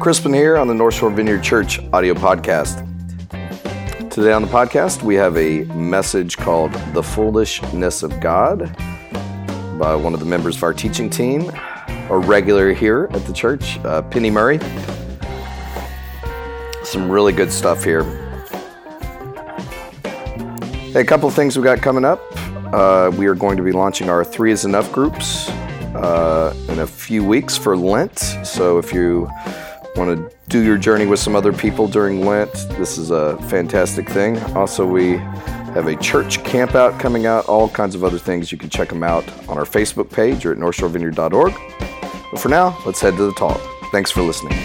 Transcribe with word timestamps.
Crispin 0.00 0.32
here 0.32 0.56
on 0.56 0.68
the 0.68 0.74
North 0.74 0.94
Shore 0.94 1.10
Vineyard 1.10 1.42
Church 1.42 1.80
audio 1.92 2.14
podcast. 2.14 2.78
Today 4.10 4.32
on 4.32 4.42
the 4.42 4.48
podcast, 4.48 5.02
we 5.02 5.16
have 5.16 5.36
a 5.36 5.64
message 5.74 6.36
called 6.36 6.72
The 6.94 7.02
Foolishness 7.02 8.02
of 8.02 8.18
God 8.20 8.74
by 9.78 9.94
one 9.94 10.14
of 10.14 10.20
the 10.20 10.26
members 10.26 10.56
of 10.56 10.62
our 10.62 10.72
teaching 10.72 11.10
team, 11.10 11.52
a 12.10 12.18
regular 12.18 12.72
here 12.72 13.08
at 13.12 13.24
the 13.26 13.32
church, 13.32 13.78
uh, 13.80 14.02
Penny 14.02 14.30
Murray. 14.30 14.58
Some 16.84 17.10
really 17.10 17.32
good 17.32 17.52
stuff 17.52 17.84
here. 17.84 18.04
Hey, 20.92 21.00
a 21.00 21.04
couple 21.04 21.28
things 21.30 21.56
we 21.56 21.62
got 21.62 21.82
coming 21.82 22.04
up. 22.04 22.22
Uh, 22.72 23.10
we 23.16 23.26
are 23.26 23.34
going 23.34 23.56
to 23.56 23.62
be 23.62 23.72
launching 23.72 24.08
our 24.08 24.24
Three 24.24 24.52
is 24.52 24.64
Enough 24.64 24.90
groups 24.92 25.48
uh, 25.94 26.54
in 26.68 26.78
a 26.78 26.86
few 26.86 27.24
weeks 27.24 27.56
for 27.56 27.76
Lent. 27.76 28.18
So 28.44 28.78
if 28.78 28.92
you 28.92 29.28
want 29.96 30.16
to 30.16 30.36
do 30.48 30.62
your 30.64 30.78
journey 30.78 31.04
with 31.04 31.18
some 31.18 31.36
other 31.36 31.52
people 31.52 31.88
during 31.88 32.24
Lent, 32.24 32.52
this 32.78 32.96
is 32.96 33.10
a 33.10 33.36
fantastic 33.48 34.08
thing. 34.08 34.38
Also, 34.54 34.86
we 34.86 35.18
have 35.74 35.86
a 35.86 35.96
church 35.96 36.42
camp 36.44 36.74
out 36.74 36.98
coming 36.98 37.26
out, 37.26 37.46
all 37.46 37.68
kinds 37.68 37.94
of 37.94 38.02
other 38.02 38.18
things. 38.18 38.50
You 38.50 38.58
can 38.58 38.70
check 38.70 38.88
them 38.88 39.02
out 39.02 39.28
on 39.48 39.58
our 39.58 39.64
Facebook 39.64 40.10
page 40.10 40.46
or 40.46 40.52
at 40.52 40.58
northshorevineyard.org. 40.58 41.87
But 42.30 42.40
for 42.40 42.48
now, 42.48 42.78
let's 42.84 43.00
head 43.00 43.16
to 43.16 43.26
the 43.26 43.32
talk. 43.32 43.60
Thanks 43.90 44.10
for 44.10 44.22
listening. 44.22 44.56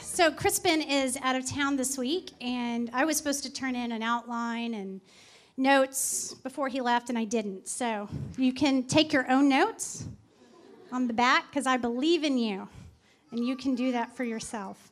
So, 0.00 0.30
Crispin 0.32 0.80
is 0.80 1.18
out 1.22 1.36
of 1.36 1.46
town 1.46 1.76
this 1.76 1.98
week, 1.98 2.30
and 2.40 2.88
I 2.94 3.04
was 3.04 3.18
supposed 3.18 3.42
to 3.42 3.52
turn 3.52 3.76
in 3.76 3.92
an 3.92 4.02
outline 4.02 4.72
and 4.72 5.02
notes 5.56 6.34
before 6.34 6.68
he 6.68 6.80
left, 6.80 7.08
and 7.08 7.18
I 7.18 7.24
didn't. 7.24 7.68
So 7.68 8.08
you 8.36 8.52
can 8.52 8.84
take 8.84 9.12
your 9.12 9.30
own 9.30 9.48
notes 9.48 10.04
on 10.92 11.06
the 11.06 11.12
back 11.12 11.46
because 11.50 11.66
I 11.66 11.76
believe 11.76 12.24
in 12.24 12.38
you, 12.38 12.68
and 13.30 13.46
you 13.46 13.56
can 13.56 13.74
do 13.74 13.92
that 13.92 14.16
for 14.16 14.24
yourself. 14.24 14.90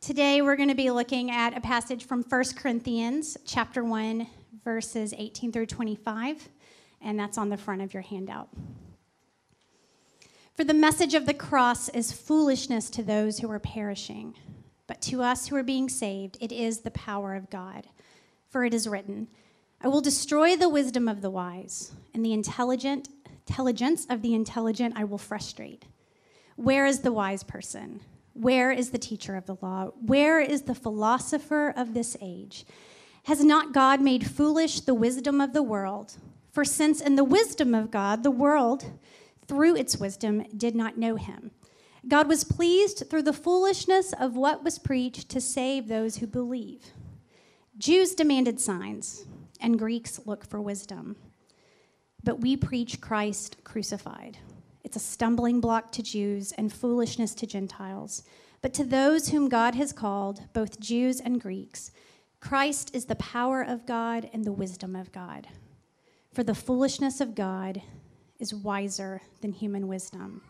Today 0.00 0.42
we're 0.42 0.56
going 0.56 0.68
to 0.68 0.74
be 0.74 0.90
looking 0.90 1.30
at 1.30 1.56
a 1.56 1.60
passage 1.60 2.04
from 2.04 2.22
1 2.22 2.44
Corinthians 2.56 3.36
chapter 3.44 3.84
1 3.84 4.26
verses 4.64 5.14
18 5.16 5.52
through 5.52 5.66
25, 5.66 6.48
and 7.02 7.18
that's 7.18 7.38
on 7.38 7.48
the 7.48 7.56
front 7.56 7.82
of 7.82 7.94
your 7.94 8.02
handout. 8.02 8.48
For 10.54 10.64
the 10.64 10.74
message 10.74 11.14
of 11.14 11.26
the 11.26 11.34
cross 11.34 11.88
is 11.88 12.12
foolishness 12.12 12.90
to 12.90 13.02
those 13.02 13.38
who 13.38 13.50
are 13.50 13.58
perishing 13.58 14.34
but 14.90 15.00
to 15.02 15.22
us 15.22 15.46
who 15.46 15.54
are 15.54 15.62
being 15.62 15.88
saved, 15.88 16.36
it 16.40 16.50
is 16.50 16.80
the 16.80 16.90
power 16.90 17.36
of 17.36 17.48
God. 17.48 17.86
For 18.50 18.64
it 18.64 18.74
is 18.74 18.88
written, 18.88 19.28
I 19.80 19.88
will 19.88 20.00
destroy 20.00 20.56
the 20.56 20.68
wisdom 20.68 21.08
of 21.08 21.22
the 21.22 21.30
wise, 21.30 21.92
and 22.12 22.24
the 22.24 22.32
intelligent 22.32 23.08
intelligence 23.48 24.06
of 24.10 24.22
the 24.22 24.34
intelligent 24.34 24.94
I 24.96 25.04
will 25.04 25.18
frustrate. 25.18 25.84
Where 26.56 26.84
is 26.84 27.00
the 27.00 27.12
wise 27.12 27.42
person? 27.42 28.00
Where 28.34 28.70
is 28.70 28.90
the 28.90 28.98
teacher 28.98 29.34
of 29.36 29.46
the 29.46 29.56
law? 29.62 29.92
Where 30.04 30.40
is 30.40 30.62
the 30.62 30.74
philosopher 30.74 31.72
of 31.76 31.94
this 31.94 32.16
age? 32.20 32.64
Has 33.24 33.44
not 33.44 33.72
God 33.72 34.00
made 34.00 34.28
foolish 34.28 34.80
the 34.80 34.94
wisdom 34.94 35.40
of 35.40 35.52
the 35.52 35.62
world? 35.62 36.16
For 36.52 36.64
since 36.64 37.00
in 37.00 37.16
the 37.16 37.24
wisdom 37.24 37.74
of 37.74 37.90
God, 37.90 38.22
the 38.22 38.30
world, 38.30 38.84
through 39.46 39.76
its 39.76 39.96
wisdom, 39.96 40.44
did 40.56 40.74
not 40.74 40.98
know 40.98 41.16
him, 41.16 41.52
God 42.06 42.28
was 42.28 42.44
pleased 42.44 43.04
through 43.08 43.22
the 43.22 43.32
foolishness 43.32 44.12
of 44.12 44.36
what 44.36 44.64
was 44.64 44.78
preached 44.78 45.28
to 45.30 45.40
save 45.40 45.86
those 45.88 46.16
who 46.16 46.26
believe. 46.26 46.92
Jews 47.78 48.14
demanded 48.14 48.60
signs, 48.60 49.24
and 49.60 49.78
Greeks 49.78 50.20
look 50.26 50.44
for 50.44 50.60
wisdom. 50.60 51.16
But 52.22 52.40
we 52.40 52.56
preach 52.56 53.00
Christ 53.00 53.56
crucified. 53.64 54.38
It's 54.84 54.96
a 54.96 55.00
stumbling 55.00 55.60
block 55.60 55.92
to 55.92 56.02
Jews 56.02 56.52
and 56.52 56.72
foolishness 56.72 57.34
to 57.36 57.46
Gentiles. 57.46 58.22
But 58.60 58.74
to 58.74 58.84
those 58.84 59.28
whom 59.28 59.48
God 59.48 59.74
has 59.74 59.92
called, 59.92 60.42
both 60.52 60.80
Jews 60.80 61.20
and 61.20 61.40
Greeks, 61.40 61.92
Christ 62.40 62.94
is 62.94 63.06
the 63.06 63.16
power 63.16 63.62
of 63.62 63.86
God 63.86 64.28
and 64.32 64.44
the 64.44 64.52
wisdom 64.52 64.94
of 64.94 65.12
God. 65.12 65.48
For 66.32 66.42
the 66.42 66.54
foolishness 66.54 67.20
of 67.20 67.34
God 67.34 67.82
is 68.38 68.54
wiser 68.54 69.22
than 69.40 69.52
human 69.52 69.88
wisdom 69.88 70.42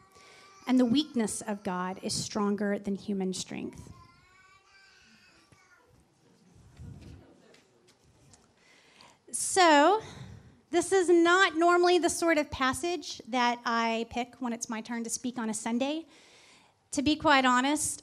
and 0.70 0.78
the 0.78 0.84
weakness 0.84 1.40
of 1.42 1.64
God 1.64 1.98
is 2.00 2.14
stronger 2.14 2.78
than 2.78 2.94
human 2.94 3.34
strength. 3.34 3.90
So, 9.32 10.02
this 10.72 10.90
is 10.90 11.08
not 11.08 11.56
normally 11.56 11.98
the 11.98 12.10
sort 12.10 12.36
of 12.36 12.50
passage 12.50 13.22
that 13.28 13.60
I 13.64 14.06
pick 14.10 14.34
when 14.40 14.52
it's 14.52 14.68
my 14.68 14.80
turn 14.80 15.04
to 15.04 15.10
speak 15.10 15.38
on 15.38 15.48
a 15.48 15.54
Sunday. 15.54 16.06
To 16.92 17.02
be 17.02 17.14
quite 17.14 17.44
honest, 17.44 18.02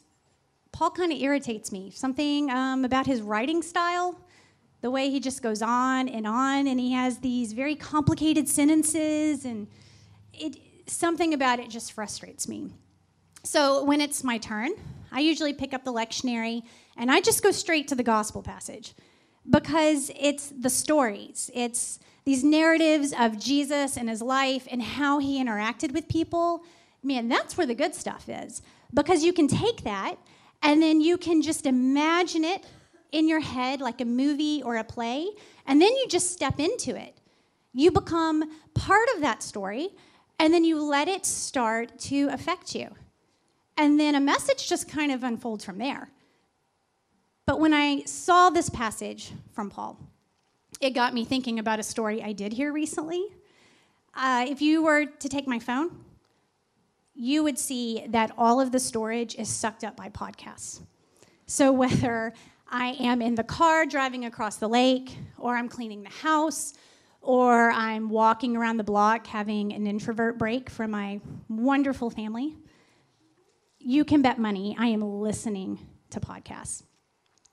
Paul 0.71 0.91
kind 0.91 1.11
of 1.11 1.19
irritates 1.19 1.71
me. 1.71 1.91
Something 1.91 2.49
um, 2.49 2.85
about 2.85 3.05
his 3.07 3.21
writing 3.21 3.61
style, 3.61 4.17
the 4.79 4.89
way 4.89 5.09
he 5.09 5.19
just 5.19 5.41
goes 5.41 5.61
on 5.61 6.07
and 6.07 6.25
on, 6.25 6.65
and 6.65 6.79
he 6.79 6.93
has 6.93 7.19
these 7.19 7.51
very 7.51 7.75
complicated 7.75 8.47
sentences, 8.47 9.43
and 9.43 9.67
it, 10.33 10.55
something 10.85 11.33
about 11.33 11.59
it 11.59 11.69
just 11.69 11.91
frustrates 11.91 12.47
me. 12.47 12.71
So 13.43 13.83
when 13.83 13.99
it's 13.99 14.23
my 14.23 14.37
turn, 14.37 14.71
I 15.11 15.19
usually 15.19 15.53
pick 15.53 15.73
up 15.73 15.83
the 15.83 15.93
lectionary 15.93 16.63
and 16.95 17.11
I 17.11 17.21
just 17.21 17.43
go 17.43 17.51
straight 17.51 17.87
to 17.89 17.95
the 17.95 18.03
gospel 18.03 18.41
passage 18.41 18.93
because 19.49 20.11
it's 20.19 20.49
the 20.49 20.69
stories. 20.69 21.49
It's 21.53 21.99
these 22.25 22.43
narratives 22.43 23.13
of 23.17 23.39
Jesus 23.39 23.97
and 23.97 24.09
his 24.09 24.21
life 24.21 24.67
and 24.69 24.81
how 24.81 25.19
he 25.19 25.41
interacted 25.41 25.93
with 25.93 26.07
people. 26.09 26.63
Man, 27.01 27.29
that's 27.29 27.57
where 27.57 27.67
the 27.67 27.75
good 27.75 27.95
stuff 27.95 28.27
is 28.27 28.61
because 28.93 29.23
you 29.23 29.31
can 29.31 29.47
take 29.47 29.83
that 29.83 30.15
and 30.61 30.81
then 30.81 31.01
you 31.01 31.17
can 31.17 31.41
just 31.41 31.65
imagine 31.65 32.43
it 32.43 32.65
in 33.11 33.27
your 33.27 33.39
head 33.39 33.79
like 33.81 34.01
a 34.01 34.05
movie 34.05 34.61
or 34.63 34.75
a 34.75 34.83
play, 34.83 35.27
and 35.65 35.81
then 35.81 35.95
you 35.95 36.07
just 36.07 36.31
step 36.31 36.59
into 36.59 36.95
it. 36.95 37.17
You 37.73 37.91
become 37.91 38.43
part 38.73 39.07
of 39.15 39.21
that 39.21 39.43
story, 39.43 39.89
and 40.39 40.53
then 40.53 40.63
you 40.63 40.81
let 40.83 41.07
it 41.07 41.25
start 41.25 41.97
to 41.99 42.27
affect 42.31 42.75
you. 42.75 42.89
And 43.77 43.99
then 43.99 44.15
a 44.15 44.19
message 44.19 44.67
just 44.67 44.89
kind 44.89 45.11
of 45.11 45.23
unfolds 45.23 45.63
from 45.63 45.77
there. 45.77 46.09
But 47.47 47.61
when 47.61 47.73
I 47.73 48.03
saw 48.03 48.49
this 48.49 48.69
passage 48.69 49.31
from 49.53 49.69
Paul, 49.69 49.97
it 50.81 50.89
got 50.89 51.13
me 51.13 51.23
thinking 51.23 51.59
about 51.59 51.79
a 51.79 51.83
story 51.83 52.21
I 52.21 52.33
did 52.33 52.51
hear 52.51 52.73
recently. 52.73 53.25
Uh, 54.13 54.45
if 54.49 54.61
you 54.61 54.83
were 54.83 55.05
to 55.05 55.29
take 55.29 55.47
my 55.47 55.57
phone, 55.57 56.03
you 57.15 57.43
would 57.43 57.57
see 57.57 58.05
that 58.09 58.33
all 58.37 58.59
of 58.59 58.73
the 58.73 58.79
storage 58.79 59.33
is 59.35 59.47
sucked 59.47 59.85
up 59.85 59.95
by 59.95 60.09
podcasts. 60.09 60.81
So 61.45 61.71
whether 61.83 62.33
I 62.67 62.97
am 62.99 63.21
in 63.21 63.35
the 63.35 63.45
car 63.45 63.85
driving 63.85 64.25
across 64.25 64.57
the 64.57 64.67
lake, 64.67 65.17
or 65.37 65.55
I'm 65.55 65.69
cleaning 65.69 66.03
the 66.03 66.09
house, 66.09 66.73
or 67.21 67.71
I'm 67.71 68.09
walking 68.09 68.57
around 68.57 68.75
the 68.75 68.83
block 68.83 69.25
having 69.25 69.71
an 69.71 69.87
introvert 69.87 70.37
break 70.37 70.69
from 70.69 70.91
my 70.91 71.21
wonderful 71.47 72.09
family, 72.09 72.57
you 73.79 74.03
can 74.03 74.21
bet 74.21 74.37
money 74.37 74.75
I 74.77 74.87
am 74.87 75.01
listening 75.01 75.79
to 76.09 76.19
podcasts. 76.19 76.83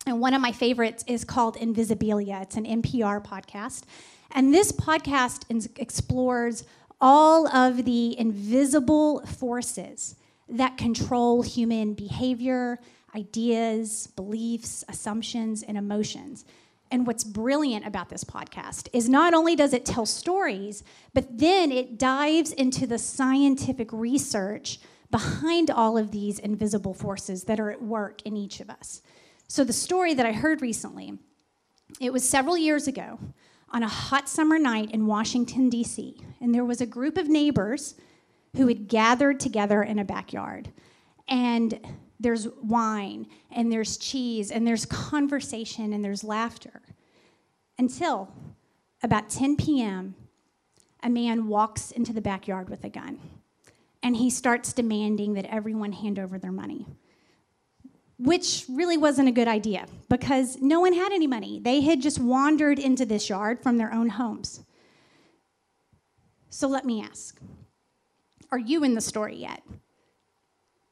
And 0.07 0.21
one 0.21 0.35
of 0.35 0.43
my 0.43 0.53
favorites 0.53 1.05
is 1.07 1.25
called 1.25 1.57
Invisibilia. 1.57 2.43
It's 2.43 2.57
an 2.57 2.65
NPR 2.65 3.25
podcast. 3.25 3.85
And 4.33 4.53
this 4.53 4.71
podcast 4.73 5.45
explores 5.79 6.65
all 7.01 7.49
of 7.49 7.85
the 7.85 8.19
invisible 8.19 9.25
forces 9.27 10.17
that 10.49 10.77
control 10.77 11.43
human 11.43 11.95
behavior, 11.95 12.79
ideas, 13.15 14.09
beliefs, 14.15 14.85
assumptions, 14.89 15.63
and 15.63 15.79
emotions. 15.79 16.45
And 16.91 17.07
what's 17.07 17.25
brilliant 17.25 17.87
about 17.87 18.11
this 18.11 18.25
podcast 18.25 18.89
is 18.93 19.09
not 19.09 19.33
only 19.33 19.57
does 19.57 19.73
it 19.73 19.87
tell 19.87 20.05
stories, 20.05 20.85
but 21.15 21.39
then 21.39 21.73
it 21.73 21.99
dives 21.99 22.53
into 22.53 22.87
the 22.87 22.99
scientific 22.99 23.91
research 23.93 24.81
behind 25.11 25.71
all 25.71 25.97
of 25.97 26.11
these 26.11 26.39
invisible 26.39 26.93
forces 26.93 27.45
that 27.45 27.59
are 27.59 27.71
at 27.71 27.83
work 27.83 28.21
in 28.23 28.37
each 28.37 28.61
of 28.61 28.69
us. 28.69 29.01
So, 29.55 29.63
the 29.63 29.73
story 29.73 30.15
that 30.15 30.27
I 30.27 30.33
heard 30.33 30.63
recently, 30.63 31.17
it 32.01 32.13
was 32.13 32.29
several 32.29 32.59
years 32.59 32.89
ago. 32.89 33.21
on 33.69 33.85
a 33.85 33.89
hot 33.89 34.29
summer 34.29 34.59
night 34.59 34.91
in 34.91 35.07
Washington, 35.07 35.71
D.C., 35.71 36.21
and 36.41 36.53
there 36.53 36.65
was 36.65 36.81
a 36.81 36.87
group 36.87 37.17
of 37.17 37.29
neighbors 37.29 37.95
who 38.57 38.67
had 38.67 38.89
gathered 38.89 39.39
together 39.39 39.85
in 39.85 40.01
a 40.01 40.05
backyard. 40.05 40.73
And 41.29 41.79
there's 42.19 42.49
wine, 42.65 43.29
and 43.53 43.71
there's 43.71 43.97
cheese, 43.97 44.51
and 44.51 44.67
there's 44.67 44.87
conversation, 44.87 45.93
and 45.93 46.05
there's 46.05 46.25
laughter. 46.25 46.83
Until 47.79 48.33
about 49.05 49.31
10 49.31 49.57
p.m., 49.57 50.17
a 51.01 51.09
man 51.09 51.47
walks 51.47 51.93
into 51.93 52.13
the 52.13 52.21
backyard 52.21 52.69
with 52.69 52.83
a 52.83 52.91
gun, 52.91 53.21
and 54.03 54.17
he 54.17 54.31
starts 54.31 54.73
demanding 54.73 55.35
that 55.35 55.47
everyone 55.47 55.93
hand 55.93 56.19
over 56.19 56.41
their 56.41 56.51
money 56.51 56.89
which 58.25 58.65
really 58.71 58.97
wasn't 58.97 59.29
a 59.29 59.33
good 59.33 59.49
idea 59.49 59.87
because 60.09 60.57
no 60.61 60.81
one 60.81 60.95
had 60.95 61.13
any 61.13 61.27
money. 61.27 61.61
They 61.61 61.83
had 61.83 62.01
just 62.01 62.19
wandered 62.19 62.79
into 62.79 63.05
this 63.05 63.29
yard 63.29 63.63
from 63.63 63.77
their 63.77 63.93
own 63.93 64.09
homes. 64.09 64.63
So 66.49 66.67
let 66.67 66.87
me 66.87 67.03
ask 67.03 67.39
Are 68.51 68.59
you 68.59 68.83
in 68.83 68.95
the 68.95 69.01
story 69.01 69.37
yet? 69.37 69.63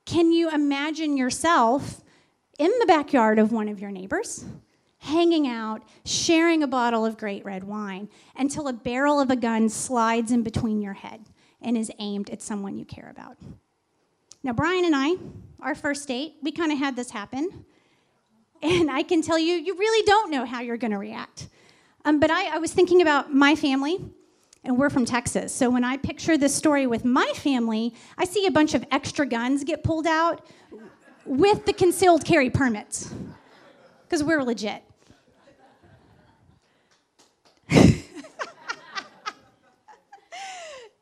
Can 0.05 0.33
you 0.33 0.51
imagine 0.51 1.17
yourself 1.17 2.03
in 2.59 2.71
the 2.81 2.87
backyard 2.87 3.39
of 3.39 3.51
one 3.51 3.69
of 3.69 3.81
your 3.81 3.91
neighbors, 3.91 4.45
hanging 4.99 5.49
out, 5.49 5.83
sharing 6.05 6.63
a 6.63 6.67
bottle 6.67 7.07
of 7.07 7.17
great 7.17 7.45
red 7.47 7.65
wine 7.65 8.11
until 8.37 8.69
a 8.69 8.75
barrel 8.75 9.21
of 9.21 9.31
a 9.31 9.37
gun 9.37 9.71
slides 9.71 10.33
in 10.33 10.43
between 10.43 10.83
your 10.83 10.93
head 10.93 11.25
and 11.63 11.79
is 11.79 11.91
aimed 11.99 12.29
at 12.29 12.43
someone 12.43 12.77
you 12.77 12.85
care 12.85 13.09
about? 13.11 13.39
Now, 14.45 14.53
Brian 14.53 14.85
and 14.85 14.97
I, 14.97 15.15
our 15.61 15.77
first 15.77 16.09
date, 16.09 16.35
we 16.43 16.51
kind 16.51 16.73
of 16.73 16.79
had 16.79 16.97
this 16.97 17.11
happen. 17.11 17.65
And 18.61 18.91
I 18.91 19.03
can 19.05 19.23
tell 19.23 19.39
you, 19.39 19.55
you 19.55 19.77
really 19.77 20.05
don't 20.05 20.31
know 20.31 20.45
how 20.45 20.61
you're 20.61 20.77
going 20.77 20.91
to 20.91 20.99
react. 20.99 21.49
Um, 22.05 22.19
but 22.19 22.31
I, 22.31 22.57
I 22.57 22.59
was 22.59 22.73
thinking 22.73 23.03
about 23.03 23.33
my 23.33 23.55
family, 23.55 23.99
and 24.65 24.77
we're 24.77 24.91
from 24.91 25.05
Texas. 25.05 25.55
So 25.55 25.71
when 25.71 25.85
I 25.85 25.97
picture 25.97 26.37
this 26.37 26.53
story 26.55 26.89
with 26.89 27.05
my 27.05 27.31
family, 27.37 27.95
I 28.19 28.25
see 28.25 28.47
a 28.47 28.51
bunch 28.51 28.75
of 28.75 28.85
extra 28.91 29.25
guns 29.27 29.63
get 29.63 29.85
pulled 29.85 30.09
out 30.09 30.45
with 31.25 31.65
the 31.67 31.73
concealed 31.73 32.25
carry 32.25 32.51
permits, 32.51 33.15
because 34.05 34.25
we're 34.25 34.43
legit. 34.43 34.83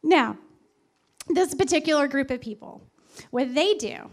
now, 0.02 0.37
this 1.28 1.54
particular 1.54 2.06
group 2.06 2.31
of 2.31 2.42
people, 2.42 2.82
what 3.31 3.55
they 3.55 3.75
do 3.75 4.11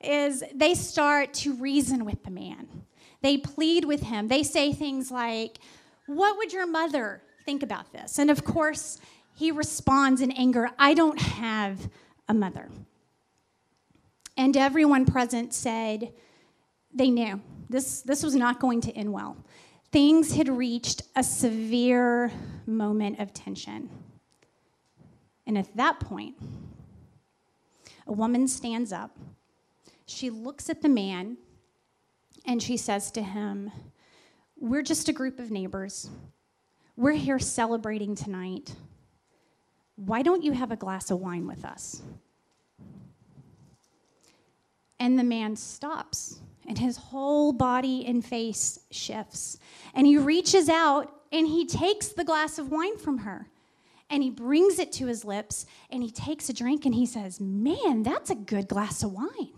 is 0.00 0.42
they 0.54 0.74
start 0.74 1.34
to 1.34 1.54
reason 1.54 2.04
with 2.04 2.22
the 2.24 2.30
man. 2.30 2.68
They 3.22 3.36
plead 3.36 3.84
with 3.84 4.02
him. 4.02 4.28
They 4.28 4.42
say 4.42 4.72
things 4.72 5.10
like, 5.10 5.58
What 6.06 6.38
would 6.38 6.52
your 6.52 6.66
mother 6.66 7.22
think 7.44 7.62
about 7.62 7.92
this? 7.92 8.18
And 8.18 8.30
of 8.30 8.44
course, 8.44 8.98
he 9.34 9.50
responds 9.50 10.20
in 10.20 10.30
anger, 10.32 10.70
I 10.78 10.94
don't 10.94 11.20
have 11.20 11.90
a 12.28 12.34
mother. 12.34 12.68
And 14.36 14.56
everyone 14.56 15.04
present 15.04 15.52
said 15.52 16.12
they 16.92 17.10
knew 17.10 17.40
this, 17.68 18.02
this 18.02 18.22
was 18.22 18.34
not 18.34 18.58
going 18.58 18.80
to 18.82 18.92
end 18.92 19.12
well. 19.12 19.36
Things 19.92 20.34
had 20.34 20.48
reached 20.48 21.02
a 21.16 21.22
severe 21.22 22.32
moment 22.66 23.20
of 23.20 23.32
tension. 23.32 23.88
And 25.46 25.56
at 25.58 25.76
that 25.76 26.00
point, 26.00 26.36
a 28.10 28.12
woman 28.12 28.48
stands 28.48 28.92
up. 28.92 29.16
She 30.04 30.30
looks 30.30 30.68
at 30.68 30.82
the 30.82 30.88
man 30.88 31.38
and 32.44 32.60
she 32.60 32.76
says 32.76 33.10
to 33.12 33.22
him, 33.22 33.70
We're 34.58 34.82
just 34.82 35.08
a 35.08 35.12
group 35.12 35.38
of 35.38 35.52
neighbors. 35.52 36.10
We're 36.96 37.12
here 37.12 37.38
celebrating 37.38 38.16
tonight. 38.16 38.74
Why 39.94 40.22
don't 40.22 40.42
you 40.42 40.52
have 40.52 40.72
a 40.72 40.76
glass 40.76 41.12
of 41.12 41.20
wine 41.20 41.46
with 41.46 41.64
us? 41.64 42.02
And 44.98 45.18
the 45.18 45.24
man 45.24 45.54
stops, 45.56 46.40
and 46.66 46.76
his 46.76 46.96
whole 46.96 47.52
body 47.52 48.04
and 48.06 48.24
face 48.24 48.80
shifts. 48.90 49.56
And 49.94 50.06
he 50.06 50.18
reaches 50.18 50.68
out 50.68 51.14
and 51.32 51.46
he 51.46 51.64
takes 51.64 52.08
the 52.08 52.24
glass 52.24 52.58
of 52.58 52.72
wine 52.72 52.98
from 52.98 53.18
her 53.18 53.46
and 54.10 54.22
he 54.22 54.30
brings 54.30 54.78
it 54.78 54.92
to 54.92 55.06
his 55.06 55.24
lips 55.24 55.66
and 55.88 56.02
he 56.02 56.10
takes 56.10 56.48
a 56.48 56.52
drink 56.52 56.84
and 56.84 56.94
he 56.94 57.06
says, 57.06 57.40
Man, 57.40 58.02
that's 58.02 58.28
a 58.28 58.34
good 58.34 58.68
glass 58.68 59.02
of 59.02 59.12
wine. 59.12 59.52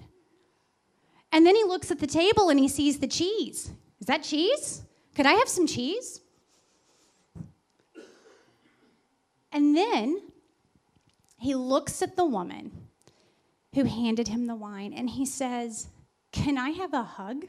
And 1.32 1.46
then 1.46 1.56
he 1.56 1.64
looks 1.64 1.90
at 1.90 1.98
the 1.98 2.06
table 2.06 2.50
and 2.50 2.60
he 2.60 2.68
sees 2.68 2.98
the 2.98 3.08
cheese. 3.08 3.72
Is 3.98 4.06
that 4.06 4.22
cheese? 4.22 4.82
Could 5.14 5.26
I 5.26 5.32
have 5.32 5.48
some 5.48 5.66
cheese? 5.66 6.20
And 9.50 9.76
then 9.76 10.20
he 11.38 11.54
looks 11.54 12.02
at 12.02 12.16
the 12.16 12.24
woman 12.24 12.72
who 13.74 13.84
handed 13.84 14.28
him 14.28 14.46
the 14.46 14.54
wine 14.54 14.92
and 14.92 15.08
he 15.08 15.24
says, 15.24 15.88
Can 16.30 16.58
I 16.58 16.70
have 16.70 16.92
a 16.92 17.02
hug? 17.02 17.46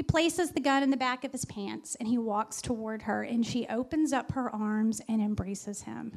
He 0.00 0.04
places 0.04 0.52
the 0.52 0.60
gun 0.60 0.82
in 0.82 0.88
the 0.88 0.96
back 0.96 1.24
of 1.24 1.32
his 1.32 1.44
pants 1.44 1.94
and 2.00 2.08
he 2.08 2.16
walks 2.16 2.62
toward 2.62 3.02
her, 3.02 3.22
and 3.22 3.44
she 3.44 3.66
opens 3.66 4.14
up 4.14 4.32
her 4.32 4.48
arms 4.48 5.02
and 5.06 5.20
embraces 5.20 5.82
him. 5.82 6.16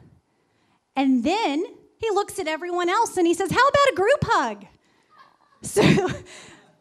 And 0.95 1.25
then 1.25 1.65
he 1.97 2.09
looks 2.12 2.39
at 2.39 2.47
everyone 2.47 2.88
else 2.88 3.18
and 3.18 3.27
he 3.27 3.33
says, 3.33 3.51
How 3.51 3.68
about 3.68 3.91
a 3.91 3.95
group 3.95 4.24
hug? 4.24 4.65
So 5.63 5.81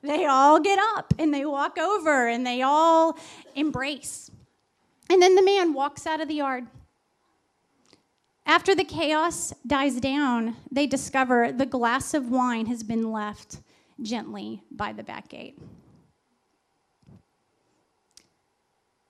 they 0.00 0.26
all 0.26 0.60
get 0.60 0.78
up 0.94 1.12
and 1.18 1.34
they 1.34 1.44
walk 1.44 1.76
over 1.76 2.28
and 2.28 2.46
they 2.46 2.62
all 2.62 3.18
embrace. 3.56 4.30
And 5.10 5.20
then 5.20 5.34
the 5.34 5.42
man 5.42 5.72
walks 5.72 6.06
out 6.06 6.20
of 6.20 6.28
the 6.28 6.34
yard. 6.34 6.68
After 8.46 8.76
the 8.76 8.84
chaos 8.84 9.52
dies 9.66 9.98
down, 9.98 10.54
they 10.70 10.86
discover 10.86 11.50
the 11.50 11.66
glass 11.66 12.14
of 12.14 12.30
wine 12.30 12.66
has 12.66 12.84
been 12.84 13.10
left 13.10 13.58
gently 14.00 14.62
by 14.70 14.92
the 14.92 15.02
back 15.02 15.28
gate. 15.28 15.58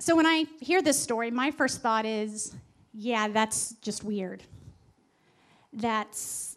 So 0.03 0.17
when 0.17 0.27
I 0.27 0.47
hear 0.59 0.83
this 0.83 1.01
story, 1.01 1.31
my 1.31 1.53
first 1.53 1.81
thought 1.81 2.05
is, 2.05 2.57
yeah, 2.93 3.29
that's 3.29 3.75
just 3.75 4.03
weird. 4.03 4.43
That's 5.73 6.57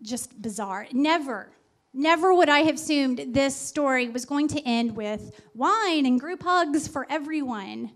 just 0.00 0.40
bizarre. 0.40 0.86
Never, 0.90 1.50
never 1.92 2.32
would 2.32 2.48
I 2.48 2.60
have 2.60 2.76
assumed 2.76 3.34
this 3.34 3.54
story 3.54 4.08
was 4.08 4.24
going 4.24 4.48
to 4.48 4.62
end 4.62 4.96
with 4.96 5.38
wine 5.54 6.06
and 6.06 6.18
group 6.18 6.42
hugs 6.42 6.88
for 6.88 7.06
everyone. 7.10 7.90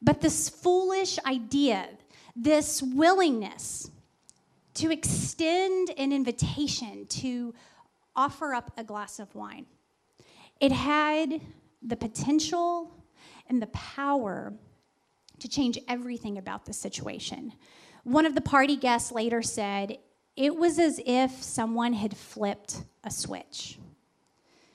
But 0.00 0.22
this 0.22 0.48
foolish 0.48 1.18
idea, 1.26 1.86
this 2.34 2.82
willingness 2.82 3.90
to 4.76 4.90
extend 4.90 5.90
an 5.98 6.10
invitation 6.14 7.04
to 7.20 7.52
offer 8.16 8.54
up 8.54 8.72
a 8.78 8.82
glass 8.82 9.18
of 9.18 9.34
wine, 9.34 9.66
it 10.58 10.72
had 10.72 11.42
the 11.82 11.96
potential 11.96 12.96
and 13.48 13.60
the 13.60 13.66
power 13.68 14.52
to 15.38 15.48
change 15.48 15.78
everything 15.88 16.38
about 16.38 16.64
the 16.64 16.72
situation. 16.72 17.52
One 18.04 18.26
of 18.26 18.34
the 18.34 18.40
party 18.40 18.76
guests 18.76 19.12
later 19.12 19.42
said, 19.42 19.98
It 20.36 20.54
was 20.54 20.78
as 20.78 21.00
if 21.04 21.42
someone 21.42 21.92
had 21.92 22.16
flipped 22.16 22.82
a 23.04 23.10
switch. 23.10 23.78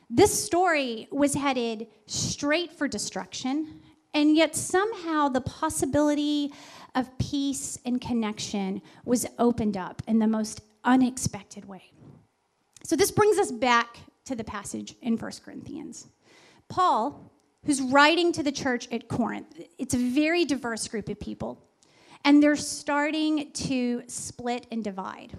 This 0.09 0.43
story 0.43 1.07
was 1.11 1.33
headed 1.33 1.87
straight 2.05 2.73
for 2.73 2.87
destruction, 2.87 3.79
and 4.13 4.35
yet 4.35 4.55
somehow 4.55 5.29
the 5.29 5.41
possibility 5.41 6.51
of 6.95 7.17
peace 7.17 7.79
and 7.85 8.01
connection 8.01 8.81
was 9.05 9.25
opened 9.39 9.77
up 9.77 10.01
in 10.07 10.19
the 10.19 10.27
most 10.27 10.61
unexpected 10.83 11.63
way. 11.65 11.93
So, 12.83 12.97
this 12.97 13.11
brings 13.11 13.37
us 13.37 13.51
back 13.51 13.99
to 14.25 14.35
the 14.35 14.43
passage 14.43 14.95
in 15.01 15.15
1 15.15 15.31
Corinthians. 15.45 16.07
Paul 16.67 17.30
who's 17.65 17.81
writing 17.81 18.31
to 18.33 18.43
the 18.43 18.51
church 18.51 18.87
at 18.91 19.07
Corinth. 19.07 19.61
It's 19.77 19.93
a 19.93 19.97
very 19.97 20.45
diverse 20.45 20.87
group 20.87 21.09
of 21.09 21.19
people, 21.19 21.63
and 22.25 22.41
they're 22.41 22.55
starting 22.55 23.51
to 23.51 24.03
split 24.07 24.67
and 24.71 24.83
divide. 24.83 25.33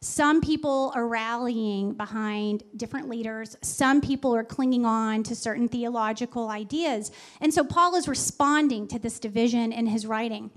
Some 0.00 0.40
people 0.40 0.92
are 0.94 1.08
rallying 1.08 1.94
behind 1.94 2.62
different 2.76 3.08
leaders. 3.08 3.56
Some 3.62 4.00
people 4.00 4.34
are 4.36 4.44
clinging 4.44 4.84
on 4.86 5.22
to 5.24 5.34
certain 5.34 5.68
theological 5.68 6.48
ideas. 6.48 7.10
And 7.40 7.52
so 7.52 7.64
Paul 7.64 7.96
is 7.96 8.06
responding 8.06 8.86
to 8.88 8.98
this 8.98 9.18
division 9.18 9.72
in 9.72 9.86
his 9.86 10.06
writing. 10.06 10.50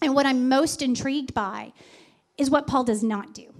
And 0.00 0.14
what 0.14 0.26
I'm 0.26 0.48
most 0.48 0.82
intrigued 0.82 1.34
by 1.34 1.72
is 2.36 2.50
what 2.50 2.66
Paul 2.66 2.84
does 2.84 3.02
not 3.02 3.34
do. 3.34 3.52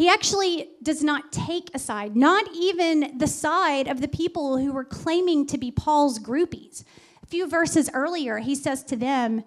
He 0.00 0.08
actually 0.08 0.70
does 0.82 1.04
not 1.04 1.30
take 1.30 1.68
a 1.74 1.78
side, 1.78 2.16
not 2.16 2.46
even 2.54 3.18
the 3.18 3.26
side 3.26 3.86
of 3.86 4.00
the 4.00 4.08
people 4.08 4.56
who 4.56 4.72
were 4.72 4.82
claiming 4.82 5.46
to 5.48 5.58
be 5.58 5.70
Paul's 5.70 6.18
groupies. 6.18 6.84
A 7.22 7.26
few 7.26 7.46
verses 7.46 7.90
earlier, 7.92 8.38
he 8.38 8.54
says 8.54 8.82
to 8.84 8.96
them, 8.96 9.44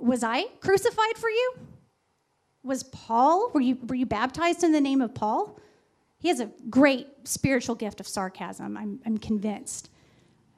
Was 0.00 0.24
I 0.24 0.46
crucified 0.60 1.16
for 1.16 1.30
you? 1.30 1.52
Was 2.64 2.82
Paul, 2.82 3.52
were 3.54 3.60
you, 3.60 3.78
were 3.86 3.94
you 3.94 4.04
baptized 4.04 4.64
in 4.64 4.72
the 4.72 4.80
name 4.80 5.00
of 5.00 5.14
Paul? 5.14 5.60
He 6.18 6.26
has 6.26 6.40
a 6.40 6.50
great 6.68 7.06
spiritual 7.22 7.76
gift 7.76 8.00
of 8.00 8.08
sarcasm, 8.08 8.76
I'm, 8.76 8.98
I'm 9.06 9.16
convinced. 9.16 9.90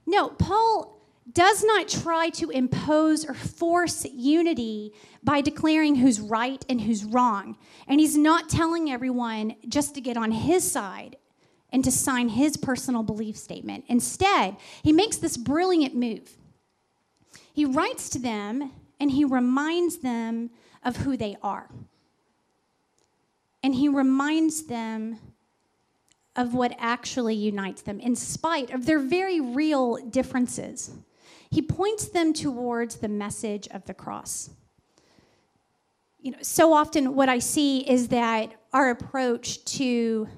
No, 0.07 0.31
Paul 0.31 0.99
does 1.33 1.62
not 1.62 1.89
try 1.89 2.29
to 2.31 2.50
impose 2.50 3.25
or 3.25 3.35
force 3.35 4.05
unity 4.05 4.93
by 5.23 5.41
declaring 5.41 5.97
who's 5.97 6.21
right 6.21 6.65
and 6.69 6.81
who's 6.81 7.05
wrong. 7.05 7.57
And 7.87 8.00
he's 8.00 8.17
not 8.17 8.49
telling 8.49 8.91
everyone 8.91 9.55
just 9.69 9.95
to 9.95 10.00
get 10.00 10.17
on 10.17 10.33
his 10.33 10.71
side 10.71 11.17
and 11.73 11.85
to 11.85 11.91
sign 11.91 12.31
his 12.31 12.57
personal 12.57 13.03
belief 13.03 13.37
statement. 13.37 13.85
Instead, 13.89 14.57
he 14.83 14.93
makes 14.93 15.19
this 15.19 15.37
brilliant 15.37 15.95
move. 15.95 16.37
He 17.53 17.65
writes 17.65 18.09
to 18.11 18.19
them 18.19 18.73
and 18.99 19.11
he 19.11 19.25
reminds 19.25 19.99
them 19.99 20.50
of 20.85 20.97
who 20.97 21.17
they 21.17 21.37
are. 21.43 21.69
And 23.62 23.75
he 23.75 23.89
reminds 23.89 24.65
them 24.65 25.19
of 26.35 26.55
what 26.55 26.75
actually 26.79 27.35
unites 27.35 27.83
them, 27.83 28.00
in 28.00 28.17
spite 28.17 28.71
of 28.71 28.87
their 28.87 28.99
very 28.99 29.41
real 29.41 29.97
differences. 29.97 30.93
He 31.50 31.62
points 31.62 32.09
them 32.09 32.33
towards 32.33 32.97
the 32.97 33.09
message 33.09 33.69
of 33.69 33.85
the 33.87 33.95
cross. 33.95 34.50
You 36.21 36.33
know, 36.33 36.38
so 36.42 36.73
often 36.73 37.14
what 37.14 37.28
I 37.28 37.38
see 37.38 37.80
is 37.88 38.09
that 38.09 38.52
our 38.73 38.90
approach 38.90 39.64
to 39.76 40.28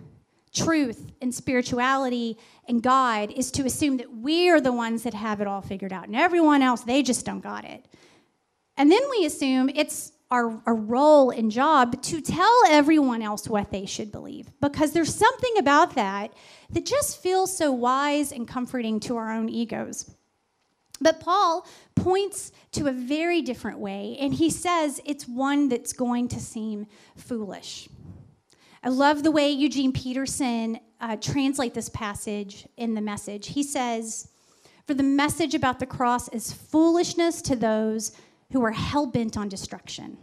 truth 0.52 1.10
and 1.20 1.34
spirituality 1.34 2.38
and 2.68 2.82
God 2.82 3.32
is 3.32 3.50
to 3.52 3.64
assume 3.64 3.96
that 3.96 4.12
we're 4.12 4.60
the 4.60 4.72
ones 4.72 5.02
that 5.02 5.14
have 5.14 5.40
it 5.40 5.46
all 5.46 5.60
figured 5.60 5.92
out 5.92 6.06
and 6.06 6.16
everyone 6.16 6.62
else, 6.62 6.82
they 6.82 7.02
just 7.02 7.26
don't 7.26 7.40
got 7.40 7.64
it. 7.64 7.86
And 8.76 8.90
then 8.90 9.02
we 9.10 9.26
assume 9.26 9.70
it's 9.74 10.12
our, 10.30 10.62
our 10.64 10.74
role 10.74 11.30
and 11.30 11.50
job 11.50 12.00
to 12.02 12.20
tell 12.22 12.60
everyone 12.68 13.20
else 13.20 13.48
what 13.48 13.70
they 13.70 13.84
should 13.84 14.10
believe 14.10 14.48
because 14.60 14.92
there's 14.92 15.14
something 15.14 15.58
about 15.58 15.94
that 15.94 16.32
that 16.70 16.86
just 16.86 17.20
feels 17.20 17.54
so 17.54 17.70
wise 17.70 18.32
and 18.32 18.48
comforting 18.48 18.98
to 19.00 19.16
our 19.16 19.30
own 19.30 19.48
egos. 19.50 20.14
But 21.02 21.20
Paul 21.20 21.66
points 21.94 22.52
to 22.72 22.86
a 22.86 22.92
very 22.92 23.42
different 23.42 23.78
way, 23.78 24.16
and 24.20 24.32
he 24.32 24.50
says 24.50 25.00
it's 25.04 25.26
one 25.26 25.68
that's 25.68 25.92
going 25.92 26.28
to 26.28 26.40
seem 26.40 26.86
foolish. 27.16 27.88
I 28.82 28.88
love 28.88 29.22
the 29.22 29.30
way 29.30 29.50
Eugene 29.50 29.92
Peterson 29.92 30.78
uh, 31.00 31.16
translate 31.16 31.74
this 31.74 31.88
passage 31.88 32.66
in 32.76 32.94
the 32.94 33.00
message. 33.00 33.48
He 33.48 33.62
says, 33.62 34.28
"For 34.86 34.94
the 34.94 35.02
message 35.02 35.54
about 35.54 35.78
the 35.78 35.86
cross 35.86 36.28
is 36.28 36.52
foolishness 36.52 37.42
to 37.42 37.56
those 37.56 38.12
who 38.52 38.64
are 38.64 38.72
hell 38.72 39.06
bent 39.06 39.36
on 39.36 39.48
destruction." 39.48 40.18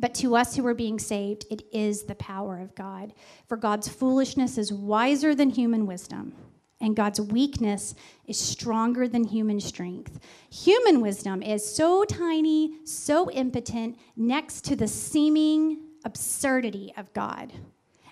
But 0.00 0.14
to 0.14 0.36
us 0.36 0.54
who 0.54 0.64
are 0.64 0.74
being 0.74 1.00
saved, 1.00 1.44
it 1.50 1.62
is 1.72 2.04
the 2.04 2.14
power 2.14 2.60
of 2.60 2.76
God. 2.76 3.12
For 3.48 3.56
God's 3.56 3.88
foolishness 3.88 4.56
is 4.56 4.72
wiser 4.72 5.34
than 5.34 5.50
human 5.50 5.86
wisdom 5.86 6.34
and 6.80 6.94
God's 6.94 7.20
weakness 7.20 7.94
is 8.26 8.38
stronger 8.38 9.08
than 9.08 9.24
human 9.24 9.60
strength. 9.60 10.20
Human 10.50 11.00
wisdom 11.00 11.42
is 11.42 11.68
so 11.68 12.04
tiny, 12.04 12.78
so 12.84 13.30
impotent, 13.30 13.98
next 14.16 14.64
to 14.66 14.76
the 14.76 14.86
seeming 14.86 15.78
absurdity 16.04 16.92
of 16.96 17.12
God. 17.12 17.52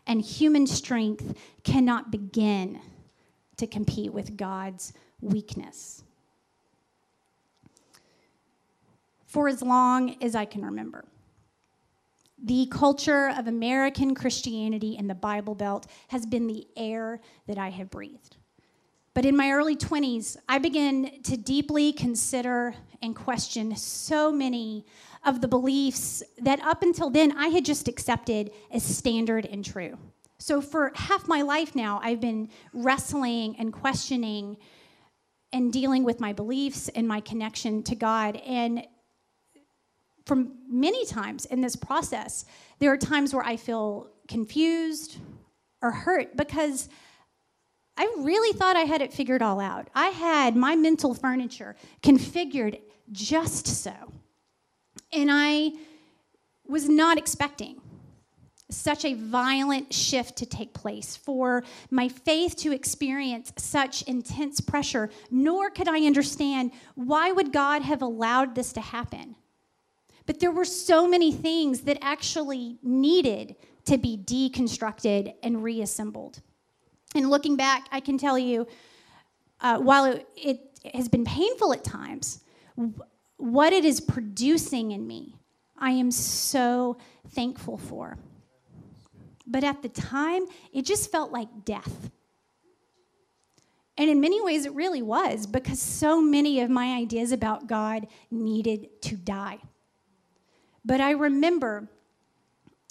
And 0.06 0.20
human 0.20 0.66
strength 0.66 1.36
cannot 1.62 2.10
begin 2.10 2.80
to 3.56 3.66
compete 3.66 4.12
with 4.12 4.36
God's 4.36 4.92
weakness. 5.20 6.02
For 9.26 9.48
as 9.48 9.62
long 9.62 10.16
as 10.22 10.34
I 10.34 10.44
can 10.44 10.64
remember, 10.64 11.04
the 12.42 12.66
culture 12.70 13.30
of 13.30 13.46
American 13.46 14.14
Christianity 14.14 14.96
in 14.96 15.06
the 15.06 15.14
Bible 15.14 15.54
Belt 15.54 15.86
has 16.08 16.26
been 16.26 16.46
the 16.46 16.66
air 16.76 17.20
that 17.46 17.58
I 17.58 17.70
have 17.70 17.90
breathed. 17.90 18.36
But 19.16 19.24
in 19.24 19.34
my 19.34 19.50
early 19.52 19.76
20s, 19.76 20.36
I 20.46 20.58
began 20.58 21.22
to 21.22 21.38
deeply 21.38 21.90
consider 21.94 22.74
and 23.00 23.16
question 23.16 23.74
so 23.74 24.30
many 24.30 24.84
of 25.24 25.40
the 25.40 25.48
beliefs 25.48 26.22
that 26.42 26.60
up 26.60 26.82
until 26.82 27.08
then 27.08 27.32
I 27.32 27.46
had 27.46 27.64
just 27.64 27.88
accepted 27.88 28.50
as 28.70 28.82
standard 28.82 29.46
and 29.46 29.64
true. 29.64 29.96
So 30.38 30.60
for 30.60 30.92
half 30.94 31.26
my 31.28 31.40
life 31.40 31.74
now, 31.74 31.98
I've 32.02 32.20
been 32.20 32.50
wrestling 32.74 33.56
and 33.58 33.72
questioning 33.72 34.58
and 35.50 35.72
dealing 35.72 36.04
with 36.04 36.20
my 36.20 36.34
beliefs 36.34 36.90
and 36.90 37.08
my 37.08 37.20
connection 37.20 37.82
to 37.84 37.94
God. 37.94 38.36
And 38.46 38.86
from 40.26 40.58
many 40.68 41.06
times 41.06 41.46
in 41.46 41.62
this 41.62 41.74
process, 41.74 42.44
there 42.80 42.92
are 42.92 42.98
times 42.98 43.32
where 43.32 43.46
I 43.46 43.56
feel 43.56 44.10
confused 44.28 45.16
or 45.80 45.90
hurt 45.90 46.36
because 46.36 46.90
I 47.96 48.04
really 48.18 48.56
thought 48.56 48.76
I 48.76 48.82
had 48.82 49.00
it 49.02 49.12
figured 49.12 49.42
all 49.42 49.60
out. 49.60 49.88
I 49.94 50.08
had 50.08 50.54
my 50.56 50.76
mental 50.76 51.14
furniture 51.14 51.76
configured 52.02 52.80
just 53.10 53.66
so. 53.66 53.94
And 55.12 55.30
I 55.32 55.72
was 56.66 56.88
not 56.88 57.16
expecting 57.16 57.80
such 58.68 59.04
a 59.04 59.14
violent 59.14 59.94
shift 59.94 60.36
to 60.36 60.44
take 60.44 60.74
place, 60.74 61.16
for 61.16 61.62
my 61.90 62.08
faith 62.08 62.56
to 62.56 62.72
experience 62.72 63.52
such 63.56 64.02
intense 64.02 64.60
pressure, 64.60 65.08
nor 65.30 65.70
could 65.70 65.86
I 65.86 66.04
understand 66.04 66.72
why 66.96 67.30
would 67.30 67.52
God 67.52 67.82
have 67.82 68.02
allowed 68.02 68.56
this 68.56 68.72
to 68.72 68.80
happen. 68.80 69.36
But 70.26 70.40
there 70.40 70.50
were 70.50 70.64
so 70.64 71.06
many 71.06 71.30
things 71.30 71.82
that 71.82 71.98
actually 72.02 72.78
needed 72.82 73.54
to 73.84 73.98
be 73.98 74.18
deconstructed 74.18 75.34
and 75.44 75.62
reassembled. 75.62 76.42
And 77.14 77.30
looking 77.30 77.56
back, 77.56 77.86
I 77.92 78.00
can 78.00 78.18
tell 78.18 78.38
you, 78.38 78.66
uh, 79.60 79.78
while 79.78 80.04
it, 80.04 80.28
it 80.36 80.60
has 80.94 81.08
been 81.08 81.24
painful 81.24 81.72
at 81.72 81.84
times, 81.84 82.40
what 83.36 83.72
it 83.72 83.84
is 83.84 84.00
producing 84.00 84.92
in 84.92 85.06
me, 85.06 85.36
I 85.78 85.90
am 85.90 86.10
so 86.10 86.98
thankful 87.28 87.78
for. 87.78 88.18
But 89.46 89.64
at 89.64 89.82
the 89.82 89.88
time, 89.88 90.44
it 90.72 90.84
just 90.84 91.10
felt 91.10 91.30
like 91.30 91.64
death. 91.64 92.10
And 93.98 94.10
in 94.10 94.20
many 94.20 94.42
ways, 94.42 94.66
it 94.66 94.74
really 94.74 95.02
was 95.02 95.46
because 95.46 95.80
so 95.80 96.20
many 96.20 96.60
of 96.60 96.68
my 96.68 96.96
ideas 96.96 97.32
about 97.32 97.66
God 97.66 98.06
needed 98.30 99.00
to 99.02 99.16
die. 99.16 99.58
But 100.84 101.00
I 101.00 101.12
remember 101.12 101.88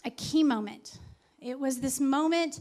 a 0.04 0.10
key 0.10 0.44
moment. 0.44 1.00
It 1.40 1.60
was 1.60 1.80
this 1.80 2.00
moment 2.00 2.60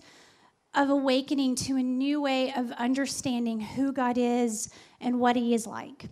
of 0.75 0.91
awakening 0.91 1.55
to 1.55 1.77
a 1.77 1.83
new 1.83 2.21
way 2.21 2.53
of 2.55 2.73
understanding 2.73 3.61
who 3.61 3.93
God 3.93 4.19
is 4.19 4.71
and 5.01 5.21
what 5.21 5.37
He 5.37 5.55
is 5.55 5.67
like. 5.67 6.07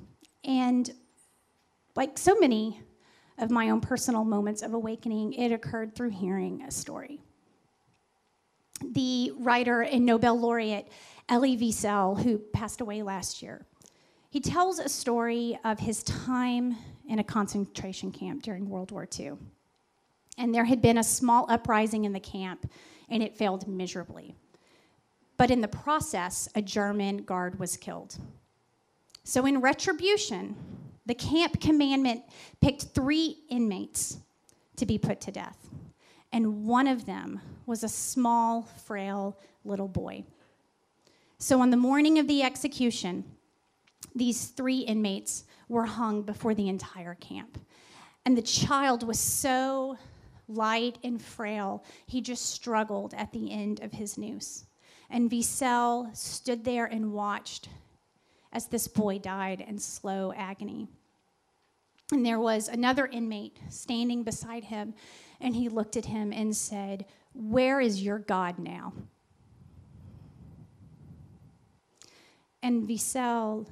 And 0.45 0.91
like 1.97 2.19
so 2.19 2.37
many 2.39 2.81
of 3.39 3.51
my 3.51 3.71
own 3.71 3.81
personal 3.81 4.25
moments 4.25 4.63
of 4.63 4.75
awakening, 4.75 5.33
it 5.35 5.53
occurred 5.53 5.95
through 5.95 6.11
hearing 6.11 6.63
a 6.63 6.71
story. 6.71 7.21
The 8.93 9.33
writer 9.39 9.83
and 9.83 10.05
Nobel 10.05 10.39
laureate 10.39 10.89
Elie 11.29 11.57
Wiesel, 11.57 12.23
who 12.23 12.39
passed 12.39 12.81
away 12.81 13.03
last 13.03 13.43
year, 13.43 13.65
he 14.31 14.41
tells 14.41 14.79
a 14.79 14.89
story 14.89 15.59
of 15.65 15.79
his 15.79 16.03
time 16.05 16.77
in 17.09 17.19
a 17.19 17.25
concentration 17.25 18.11
camp 18.11 18.43
during 18.43 18.69
World 18.69 18.91
War 18.91 19.07
II. 19.19 19.33
And 20.39 20.55
there 20.55 20.65
had 20.65 20.81
been 20.81 20.99
a 20.99 21.05
small 21.05 21.47
uprising 21.51 22.05
in 22.05 22.13
the 22.13 22.21
camp, 22.21 22.71
and 23.09 23.23
it 23.23 23.37
failed 23.37 23.69
miserably. 23.69 24.35
But 25.37 25.51
in 25.51 25.61
the 25.61 25.69
process, 25.69 26.49
a 26.55 26.63
German 26.63 27.19
guard 27.19 27.59
was 27.59 27.77
killed. 27.77 28.17
So, 29.25 29.47
in 29.47 29.61
retribution, 29.61 30.57
the 31.07 31.15
camp 31.15 31.61
commandment 31.61 32.23
picked 32.61 32.83
three 32.95 33.39
inmates 33.49 34.19
to 34.77 34.87
be 34.87 34.99
put 34.99 35.21
to 35.23 35.31
death. 35.31 35.69
And 36.33 36.65
one 36.65 36.87
of 36.87 37.07
them 37.07 37.41
was 37.67 37.85
a 37.85 37.89
small, 37.89 38.63
frail 38.63 39.39
little 39.65 39.89
boy. 39.89 40.25
So, 41.39 41.61
on 41.61 41.71
the 41.71 41.77
morning 41.77 42.19
of 42.19 42.27
the 42.27 42.43
execution, 42.43 43.25
these 44.15 44.47
three 44.47 44.81
inmates 44.81 45.45
were 45.69 45.87
hung 45.87 46.23
before 46.23 46.55
the 46.55 46.69
entire 46.69 47.15
camp. 47.15 47.59
And 48.25 48.37
the 48.37 48.43
child 48.43 49.03
was 49.03 49.19
so 49.19 49.97
light 50.49 50.99
and 51.03 51.21
frail, 51.21 51.85
he 52.07 52.21
just 52.21 52.51
struggled 52.51 53.15
at 53.15 53.33
the 53.33 53.51
end 53.51 53.81
of 53.81 53.93
his 53.93 54.19
noose. 54.19 54.65
And 55.13 55.31
Wiesel 55.31 56.17
stood 56.17 56.65
there 56.65 56.87
and 56.87 57.13
watched 57.13 57.69
as 58.51 58.67
this 58.67 58.89
boy 58.89 59.19
died 59.19 59.61
in 59.61 59.79
slow 59.79 60.33
agony. 60.35 60.89
And 62.11 62.25
there 62.25 62.41
was 62.41 62.69
another 62.69 63.07
inmate 63.07 63.59
standing 63.69 64.23
beside 64.23 64.65
him, 64.65 64.95
and 65.39 65.55
he 65.55 65.69
looked 65.69 65.99
at 65.99 66.07
him 66.07 66.33
and 66.33 66.57
said, 66.57 67.05
Where 67.35 67.79
is 67.79 68.03
your 68.03 68.21
God 68.21 68.59
now? 68.59 68.95
And 72.63 72.89
Wiesel 72.89 73.67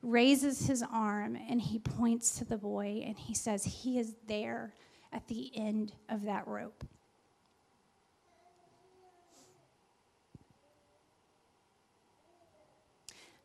raises 0.00 0.66
his 0.66 0.82
arm 0.90 1.36
and 1.50 1.60
he 1.60 1.78
points 1.78 2.38
to 2.38 2.44
the 2.46 2.56
boy 2.56 3.02
and 3.04 3.18
he 3.18 3.34
says, 3.34 3.64
He 3.64 3.98
is 3.98 4.14
there 4.26 4.72
at 5.12 5.26
the 5.28 5.50
end 5.54 5.92
of 6.08 6.22
that 6.22 6.46
rope. 6.46 6.82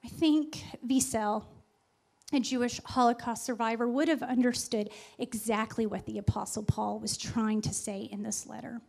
I 0.04 0.10
think 0.10 0.64
Wiesel 0.86 1.46
a 2.34 2.40
Jewish 2.40 2.82
Holocaust 2.84 3.46
survivor, 3.46 3.88
would 3.88 4.08
have 4.08 4.24
understood 4.24 4.90
exactly 5.20 5.86
what 5.86 6.06
the 6.06 6.18
Apostle 6.18 6.64
Paul 6.64 7.00
was 7.00 7.18
trying 7.18 7.62
to 7.62 7.74
say 7.74 8.10
in 8.12 8.24
this 8.24 8.48
letter. 8.48 8.82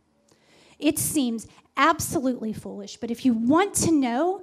It 0.79 0.99
seems 0.99 1.47
absolutely 1.77 2.53
foolish, 2.53 2.97
but 2.97 3.11
if 3.11 3.23
you 3.23 3.33
want 3.33 3.73
to 3.75 3.91
know 3.91 4.41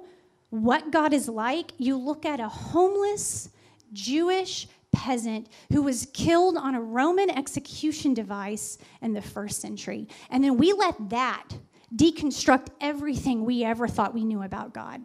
what 0.49 0.91
God 0.91 1.13
is 1.13 1.27
like, 1.27 1.71
you 1.77 1.97
look 1.97 2.25
at 2.25 2.39
a 2.39 2.47
homeless 2.47 3.49
Jewish 3.91 4.67
peasant 4.91 5.49
who 5.71 5.81
was 5.81 6.07
killed 6.13 6.55
on 6.55 6.75
a 6.75 6.81
Roman 6.81 7.29
execution 7.29 8.13
device 8.13 8.77
in 9.01 9.13
the 9.13 9.21
first 9.21 9.61
century. 9.61 10.07
And 10.29 10.43
then 10.43 10.57
we 10.57 10.71
let 10.73 11.09
that 11.09 11.49
deconstruct 11.95 12.67
everything 12.79 13.45
we 13.45 13.63
ever 13.63 13.87
thought 13.87 14.13
we 14.13 14.23
knew 14.23 14.43
about 14.43 14.73
God. 14.73 15.01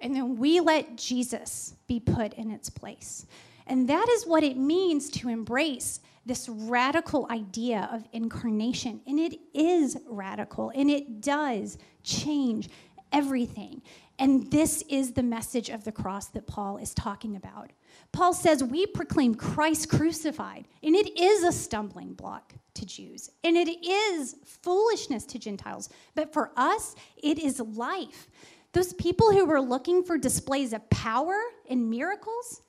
And 0.00 0.14
then 0.14 0.36
we 0.36 0.60
let 0.60 0.96
Jesus 0.96 1.74
be 1.86 2.00
put 2.00 2.34
in 2.34 2.50
its 2.50 2.70
place. 2.70 3.26
And 3.66 3.88
that 3.88 4.08
is 4.08 4.26
what 4.26 4.42
it 4.42 4.56
means 4.56 5.10
to 5.10 5.28
embrace 5.28 6.00
this 6.26 6.48
radical 6.48 7.26
idea 7.30 7.88
of 7.92 8.04
incarnation. 8.12 9.00
And 9.06 9.18
it 9.18 9.38
is 9.54 9.96
radical, 10.08 10.70
and 10.74 10.90
it 10.90 11.20
does 11.20 11.78
change 12.02 12.68
everything. 13.12 13.82
And 14.18 14.50
this 14.50 14.84
is 14.88 15.12
the 15.12 15.22
message 15.22 15.70
of 15.70 15.84
the 15.84 15.92
cross 15.92 16.26
that 16.28 16.46
Paul 16.46 16.76
is 16.76 16.92
talking 16.92 17.36
about. 17.36 17.70
Paul 18.12 18.34
says, 18.34 18.62
We 18.62 18.86
proclaim 18.86 19.34
Christ 19.34 19.88
crucified, 19.88 20.66
and 20.82 20.94
it 20.94 21.18
is 21.18 21.42
a 21.42 21.52
stumbling 21.52 22.12
block 22.12 22.52
to 22.74 22.84
Jews, 22.84 23.30
and 23.44 23.56
it 23.56 23.84
is 23.84 24.36
foolishness 24.44 25.24
to 25.26 25.38
Gentiles. 25.38 25.88
But 26.14 26.32
for 26.32 26.50
us, 26.56 26.94
it 27.22 27.38
is 27.38 27.60
life. 27.60 28.28
Those 28.72 28.92
people 28.92 29.32
who 29.32 29.44
were 29.46 29.60
looking 29.60 30.02
for 30.02 30.16
displays 30.16 30.72
of 30.72 30.88
power 30.90 31.36
and 31.68 31.90
miracles, 31.90 32.62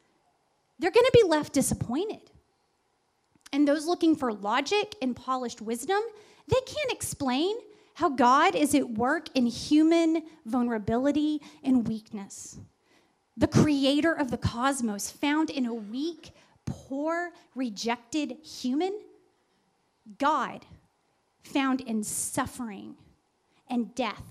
they're 0.80 0.92
going 0.92 1.06
to 1.06 1.12
be 1.14 1.28
left 1.28 1.54
disappointed. 1.54 2.32
And 3.54 3.68
those 3.68 3.86
looking 3.86 4.16
for 4.16 4.34
logic 4.34 4.96
and 5.02 5.16
polished 5.16 5.62
wisdom, 5.62 6.02
they 6.48 6.60
can't 6.66 6.92
explain 6.92 7.56
how 7.94 8.10
God 8.10 8.56
is 8.56 8.74
at 8.74 8.90
work 8.90 9.28
in 9.36 9.46
human 9.46 10.24
vulnerability 10.46 11.42
and 11.64 11.88
weakness. 11.88 12.58
The 13.38 13.48
creator 13.48 14.14
of 14.14 14.32
the 14.32 14.38
cosmos, 14.38 15.12
found 15.12 15.50
in 15.50 15.66
a 15.66 15.74
weak, 15.74 16.32
poor, 16.66 17.32
rejected 17.54 18.38
human, 18.44 19.00
God 20.18 20.66
found 21.44 21.82
in 21.82 22.04
suffering 22.04 22.96
and 23.70 23.94
death 23.94 24.24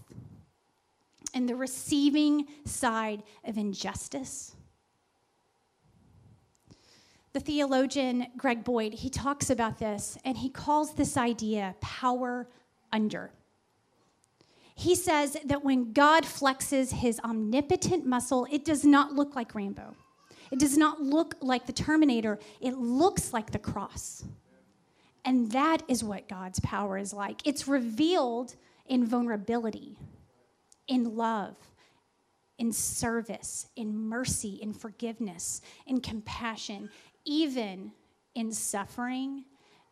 and 1.35 1.49
the 1.49 1.57
receiving 1.57 2.47
side 2.65 3.23
of 3.45 3.57
injustice. 3.57 4.55
The 7.33 7.41
theologian 7.41 8.27
Greg 8.37 8.65
Boyd, 8.65 8.95
he 8.95 9.09
talks 9.09 9.51
about 9.51 9.79
this 9.79 10.19
and 10.25 10.37
he 10.37 10.49
calls 10.49 10.95
this 10.95 11.17
idea 11.17 11.77
power 11.81 12.49
under. 12.93 13.31
He 14.75 14.95
says 14.95 15.37
that 15.45 15.63
when 15.63 15.93
God 15.93 16.25
flexes 16.25 16.93
his 16.93 17.21
omnipotent 17.21 18.07
muscle, 18.07 18.47
it 18.51 18.65
does 18.65 18.85
not 18.85 19.13
look 19.13 19.37
like 19.37 19.55
Rambo. 19.55 19.95
It 20.51 20.59
does 20.59 20.77
not 20.77 21.01
look 21.01 21.37
like 21.41 21.67
the 21.67 21.73
Terminator. 21.73 22.39
It 22.61 22.77
looks 22.77 23.33
like 23.33 23.53
the 23.53 23.59
cross. 23.59 24.25
And 25.25 25.53
that 25.53 25.83
is 25.87 26.03
what 26.03 26.29
God's 26.29 26.61
power 26.61 26.97
is 26.99 27.13
like. 27.13 27.47
It's 27.47 27.69
revealed 27.69 28.57
in 28.89 29.07
vulnerability 29.07 29.97
in 30.91 31.17
love, 31.17 31.57
in 32.59 32.73
service, 32.73 33.69
in 33.77 33.97
mercy, 33.97 34.59
in 34.61 34.75
forgiveness, 34.75 35.63
in 35.87 36.01
compassion, 36.01 36.91
even 37.25 37.93
in 38.35 38.53
suffering 38.53 39.45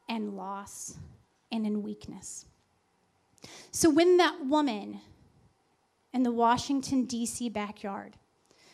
and 0.08 0.36
loss 0.36 0.98
and 1.50 1.66
in 1.66 1.82
weakness. 1.82 2.44
So 3.70 3.88
when 3.88 4.16
that 4.18 4.44
woman 4.44 5.00
in 6.12 6.24
the 6.24 6.32
Washington, 6.32 7.04
D.C. 7.04 7.48
backyard, 7.48 8.16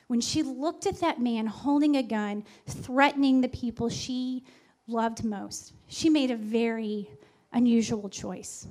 when 0.06 0.20
she 0.20 0.42
looked 0.42 0.86
at 0.86 1.00
that 1.00 1.20
man 1.20 1.46
holding 1.46 1.96
a 1.96 2.02
gun, 2.02 2.44
threatening 2.66 3.42
the 3.42 3.48
people 3.48 3.88
she 3.90 4.44
loved 4.86 5.24
most, 5.24 5.72
she 5.88 6.08
made 6.08 6.30
a 6.30 6.36
very 6.36 7.10
unusual 7.52 8.08
choice. 8.08 8.66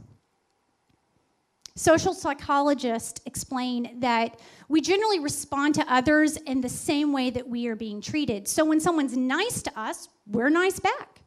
Social 1.75 2.13
psychologists 2.13 3.19
explain 3.25 3.99
that 3.99 4.39
we 4.69 4.79
generally 4.79 5.19
respond 5.19 5.73
to 5.75 5.93
others 5.93 6.37
in 6.37 6.61
the 6.61 6.69
same 6.69 7.11
way 7.11 7.31
that 7.31 7.47
we 7.47 7.67
are 7.67 7.75
being 7.75 7.99
treated. 7.99 8.47
So 8.47 8.63
when 8.63 8.79
someone's 8.79 9.17
nice 9.17 9.63
to 9.63 9.79
us, 9.79 10.07
we're 10.27 10.49
nice 10.49 10.79
back. 10.79 11.21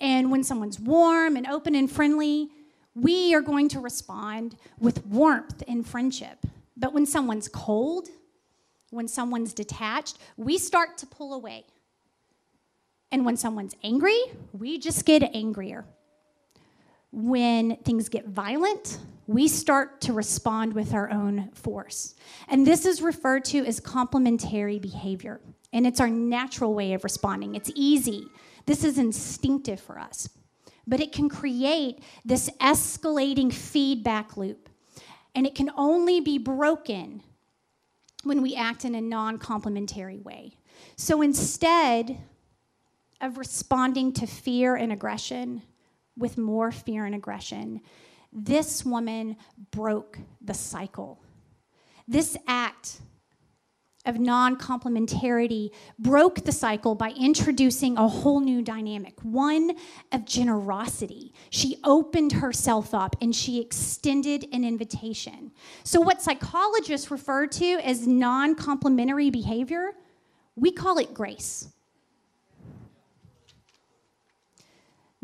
And 0.00 0.32
when 0.32 0.42
someone's 0.42 0.80
warm 0.80 1.36
and 1.36 1.46
open 1.46 1.76
and 1.76 1.88
friendly, 1.88 2.50
we 2.96 3.34
are 3.36 3.40
going 3.40 3.68
to 3.70 3.80
respond 3.80 4.56
with 4.80 5.06
warmth 5.06 5.62
and 5.68 5.86
friendship. 5.86 6.38
But 6.76 6.92
when 6.92 7.06
someone's 7.06 7.46
cold, 7.46 8.08
when 8.90 9.06
someone's 9.06 9.52
detached, 9.52 10.18
we 10.36 10.58
start 10.58 10.98
to 10.98 11.06
pull 11.06 11.34
away. 11.34 11.66
And 13.12 13.24
when 13.24 13.36
someone's 13.36 13.76
angry, 13.84 14.18
we 14.52 14.78
just 14.78 15.04
get 15.04 15.22
angrier. 15.22 15.84
When 17.16 17.76
things 17.76 18.08
get 18.08 18.26
violent, 18.26 18.98
we 19.28 19.46
start 19.46 20.00
to 20.00 20.12
respond 20.12 20.72
with 20.72 20.92
our 20.92 21.08
own 21.12 21.48
force. 21.54 22.16
And 22.48 22.66
this 22.66 22.84
is 22.84 23.00
referred 23.00 23.44
to 23.46 23.64
as 23.64 23.78
complementary 23.78 24.80
behavior. 24.80 25.40
And 25.72 25.86
it's 25.86 26.00
our 26.00 26.10
natural 26.10 26.74
way 26.74 26.92
of 26.92 27.04
responding. 27.04 27.54
It's 27.54 27.70
easy. 27.76 28.26
This 28.66 28.82
is 28.82 28.98
instinctive 28.98 29.80
for 29.80 29.96
us. 29.96 30.28
But 30.88 30.98
it 30.98 31.12
can 31.12 31.28
create 31.28 32.02
this 32.24 32.50
escalating 32.60 33.52
feedback 33.52 34.36
loop. 34.36 34.68
And 35.36 35.46
it 35.46 35.54
can 35.54 35.70
only 35.76 36.18
be 36.20 36.38
broken 36.38 37.22
when 38.24 38.42
we 38.42 38.56
act 38.56 38.84
in 38.84 38.96
a 38.96 39.00
non 39.00 39.38
complementary 39.38 40.18
way. 40.18 40.56
So 40.96 41.22
instead 41.22 42.18
of 43.20 43.38
responding 43.38 44.12
to 44.14 44.26
fear 44.26 44.74
and 44.74 44.92
aggression 44.92 45.62
with 46.16 46.38
more 46.38 46.70
fear 46.70 47.04
and 47.04 47.14
aggression, 47.14 47.80
this 48.32 48.84
woman 48.84 49.36
broke 49.70 50.18
the 50.40 50.54
cycle. 50.54 51.20
This 52.06 52.36
act 52.46 53.00
of 54.06 54.18
non 54.18 54.56
complementarity 54.56 55.70
broke 55.98 56.44
the 56.44 56.52
cycle 56.52 56.94
by 56.94 57.10
introducing 57.10 57.96
a 57.96 58.06
whole 58.06 58.40
new 58.40 58.62
dynamic, 58.62 59.18
one 59.22 59.76
of 60.12 60.24
generosity. 60.24 61.32
She 61.50 61.76
opened 61.84 62.32
herself 62.32 62.92
up 62.92 63.16
and 63.22 63.34
she 63.34 63.60
extended 63.60 64.46
an 64.52 64.64
invitation. 64.64 65.52
So, 65.84 66.00
what 66.00 66.22
psychologists 66.22 67.10
refer 67.10 67.46
to 67.46 67.64
as 67.82 68.06
non 68.06 68.54
complementary 68.54 69.30
behavior, 69.30 69.92
we 70.56 70.70
call 70.70 70.98
it 70.98 71.14
grace. 71.14 71.68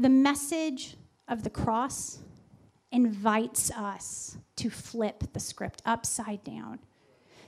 The 0.01 0.09
message 0.09 0.97
of 1.29 1.43
the 1.43 1.51
cross 1.51 2.21
invites 2.91 3.71
us 3.71 4.39
to 4.57 4.71
flip 4.71 5.25
the 5.35 5.41
script 5.41 5.83
upside 5.85 6.43
down, 6.43 6.79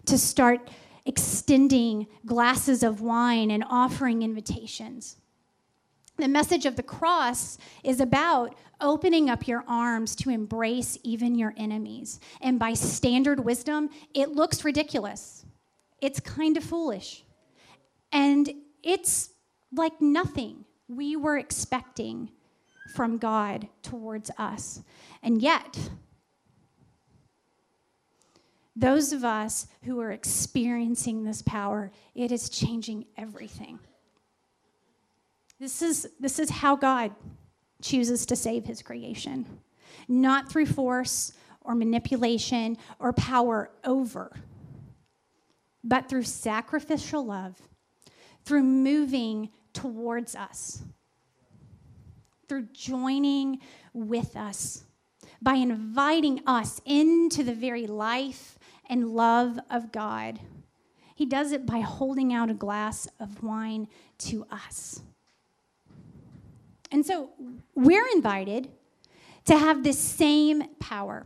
to 0.05 0.19
start 0.19 0.69
extending 1.07 2.09
glasses 2.27 2.83
of 2.83 3.01
wine 3.01 3.51
and 3.51 3.65
offering 3.71 4.21
invitations. 4.21 5.17
The 6.19 6.29
message 6.29 6.67
of 6.67 6.77
the 6.77 6.83
cross 6.83 7.57
is 7.83 8.01
about 8.01 8.55
opening 8.83 9.31
up 9.31 9.49
your 9.49 9.65
arms 9.67 10.15
to 10.17 10.29
embrace 10.29 10.99
even 11.03 11.35
your 11.35 11.55
enemies. 11.57 12.21
And 12.43 12.59
by 12.59 12.75
standard 12.75 13.41
wisdom, 13.41 13.88
it 14.12 14.29
looks 14.29 14.62
ridiculous. 14.62 15.47
It's 16.03 16.21
kind 16.21 16.59
of 16.59 16.65
foolish. 16.65 17.25
And 18.12 18.53
it's 18.83 19.31
like 19.75 20.03
nothing 20.03 20.67
we 20.87 21.17
were 21.17 21.38
expecting 21.38 22.31
from 22.88 23.18
God 23.18 23.68
towards 23.83 24.31
us. 24.38 24.81
And 25.23 25.40
yet, 25.40 25.79
those 28.75 29.12
of 29.12 29.25
us 29.25 29.66
who 29.85 30.01
are 30.01 30.11
experiencing 30.11 31.25
this 31.25 31.42
power, 31.42 31.90
it 32.14 32.33
is 32.33 32.49
changing 32.49 33.07
everything. 33.16 33.79
This 35.61 35.83
is, 35.83 36.09
this 36.18 36.38
is 36.38 36.51
how 36.51 36.75
God 36.75 37.12
chooses 37.83 38.27
to 38.27 38.37
save 38.37 38.64
his 38.64 38.83
creation, 38.83 39.47
not 40.09 40.51
through 40.51 40.66
force 40.66 41.33
or 41.61 41.75
manipulation 41.75 42.77
or 42.99 43.12
power 43.12 43.71
over, 43.85 44.33
but 45.85 46.09
through 46.09 46.25
sacrificial 46.25 47.25
love, 47.25 47.61
through 48.45 48.62
moving 48.62 49.51
towards 49.73 50.35
us, 50.35 50.83
through 52.53 52.69
joining 52.75 53.59
with 53.95 54.37
us 54.37 54.85
by 55.41 55.55
inviting 55.55 56.38
us 56.47 56.83
into 56.85 57.43
the 57.43 57.55
very 57.55 57.87
life 57.87 58.59
and 58.91 59.09
love 59.09 59.59
of 59.71 59.91
God. 59.91 60.38
He 61.15 61.25
does 61.25 61.53
it 61.53 61.65
by 61.65 61.81
holding 61.81 62.35
out 62.35 62.51
a 62.51 62.55
glass 62.55 63.09
of 63.19 63.43
wine 63.43 63.88
to 64.19 64.45
us. 64.51 65.01
And 66.91 67.07
so 67.07 67.31
we're 67.75 68.07
invited 68.15 68.69
to 69.47 69.57
have 69.57 69.83
this 69.83 69.99
same 69.99 70.62
power, 70.79 71.25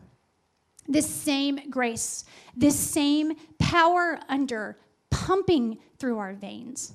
this 0.86 1.10
same 1.10 1.58
grace, 1.68 2.24
this 2.56 2.78
same 2.78 3.32
power 3.58 4.20
under 4.28 4.78
pumping 5.10 5.78
through 5.98 6.18
our 6.18 6.34
veins. 6.34 6.92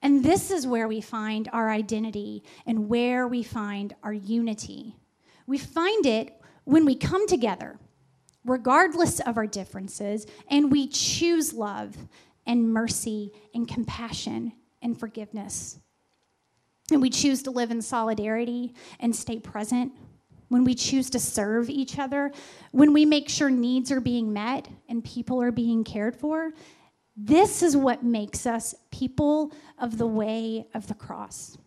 And 0.00 0.24
this 0.24 0.50
is 0.50 0.66
where 0.66 0.86
we 0.86 1.00
find 1.00 1.48
our 1.52 1.70
identity 1.70 2.44
and 2.66 2.88
where 2.88 3.26
we 3.26 3.42
find 3.42 3.94
our 4.02 4.12
unity. 4.12 4.96
We 5.46 5.58
find 5.58 6.06
it 6.06 6.40
when 6.64 6.84
we 6.84 6.94
come 6.94 7.26
together, 7.26 7.78
regardless 8.44 9.20
of 9.20 9.36
our 9.36 9.46
differences, 9.46 10.26
and 10.48 10.70
we 10.70 10.86
choose 10.86 11.52
love 11.52 11.96
and 12.46 12.72
mercy 12.72 13.32
and 13.54 13.66
compassion 13.66 14.52
and 14.82 14.98
forgiveness. 14.98 15.78
And 16.90 17.02
we 17.02 17.10
choose 17.10 17.42
to 17.42 17.50
live 17.50 17.70
in 17.70 17.82
solidarity 17.82 18.74
and 19.00 19.14
stay 19.14 19.38
present. 19.38 19.92
When 20.48 20.64
we 20.64 20.74
choose 20.74 21.10
to 21.10 21.18
serve 21.18 21.68
each 21.68 21.98
other, 21.98 22.32
when 22.70 22.94
we 22.94 23.04
make 23.04 23.28
sure 23.28 23.50
needs 23.50 23.92
are 23.92 24.00
being 24.00 24.32
met 24.32 24.66
and 24.88 25.04
people 25.04 25.42
are 25.42 25.52
being 25.52 25.84
cared 25.84 26.16
for, 26.16 26.52
this 27.20 27.64
is 27.64 27.76
what 27.76 28.04
makes 28.04 28.46
us 28.46 28.76
people 28.92 29.52
of 29.76 29.98
the 29.98 30.06
way 30.06 30.68
of 30.72 30.86
the 30.86 30.94
cross. 30.94 31.58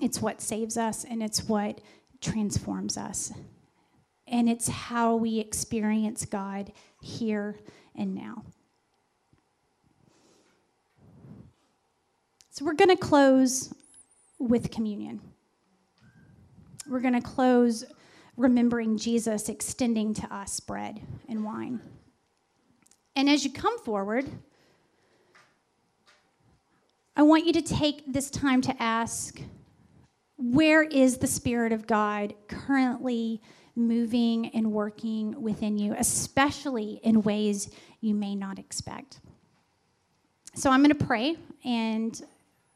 It's 0.00 0.22
what 0.22 0.40
saves 0.40 0.78
us 0.78 1.04
and 1.04 1.22
it's 1.22 1.44
what 1.44 1.82
transforms 2.22 2.96
us. 2.96 3.34
And 4.26 4.48
it's 4.48 4.68
how 4.68 5.16
we 5.16 5.38
experience 5.40 6.24
God 6.24 6.72
here 7.02 7.58
and 7.94 8.14
now. 8.14 8.44
So 12.48 12.64
we're 12.64 12.72
going 12.72 12.88
to 12.88 12.96
close 12.96 13.74
with 14.38 14.70
communion. 14.70 15.20
We're 16.88 17.00
going 17.00 17.14
to 17.14 17.20
close 17.20 17.84
remembering 18.38 18.96
Jesus 18.96 19.50
extending 19.50 20.14
to 20.14 20.34
us 20.34 20.60
bread 20.60 21.02
and 21.28 21.44
wine. 21.44 21.80
And 23.20 23.28
as 23.28 23.44
you 23.44 23.52
come 23.52 23.78
forward, 23.80 24.24
I 27.14 27.20
want 27.20 27.44
you 27.44 27.52
to 27.52 27.60
take 27.60 28.10
this 28.10 28.30
time 28.30 28.62
to 28.62 28.82
ask 28.82 29.42
where 30.38 30.82
is 30.82 31.18
the 31.18 31.26
Spirit 31.26 31.70
of 31.70 31.86
God 31.86 32.32
currently 32.48 33.42
moving 33.76 34.48
and 34.54 34.72
working 34.72 35.38
within 35.38 35.76
you, 35.76 35.94
especially 35.98 36.98
in 37.02 37.20
ways 37.20 37.68
you 38.00 38.14
may 38.14 38.34
not 38.34 38.58
expect? 38.58 39.20
So 40.54 40.70
I'm 40.70 40.82
going 40.82 40.96
to 40.96 41.04
pray, 41.04 41.36
and 41.62 42.22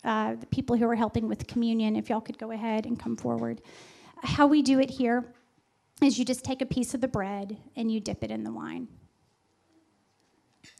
uh, 0.05 0.35
the 0.35 0.47
people 0.49 0.77
who 0.77 0.87
are 0.87 0.95
helping 0.95 1.27
with 1.27 1.47
communion, 1.47 1.97
if 1.97 2.11
y'all 2.11 2.21
could 2.21 2.37
go 2.37 2.51
ahead 2.51 2.85
and 2.85 3.01
come 3.01 3.17
forward. 3.17 3.63
How 4.23 4.47
we 4.47 4.61
do 4.61 4.79
it 4.79 4.91
here 4.91 5.25
is 6.03 6.19
you 6.19 6.27
just 6.27 6.45
take 6.45 6.61
a 6.61 6.67
piece 6.67 6.93
of 6.93 7.01
the 7.01 7.09
bread 7.09 7.57
and 7.77 7.91
you 7.91 7.99
dip 7.99 8.23
it 8.23 8.31
in 8.31 8.45
the 8.45 8.53
wine. 8.53 8.89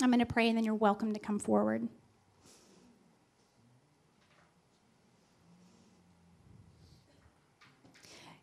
I'm 0.03 0.11
going 0.11 0.21
to 0.21 0.27
pray, 0.27 0.49
and 0.49 0.57
then 0.57 0.65
you're 0.65 0.75
welcome 0.75 1.13
to 1.13 1.21
come 1.21 1.39
forward. 1.39 1.89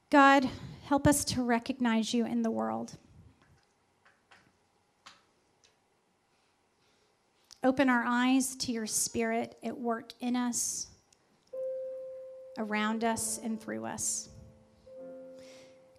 God, 0.10 0.50
help 0.86 1.08
us 1.08 1.24
to 1.26 1.44
recognize 1.44 2.14
you 2.14 2.26
in 2.26 2.42
the 2.42 2.52
world. 2.52 2.98
Open 7.64 7.90
our 7.90 8.04
eyes 8.06 8.56
to 8.58 8.72
your 8.72 8.88
spirit 8.88 9.56
at 9.64 9.78
work 9.78 10.12
in 10.20 10.36
us, 10.36 10.88
around 12.58 13.04
us, 13.04 13.40
and 13.42 13.62
through 13.62 13.86
us. 13.86 14.30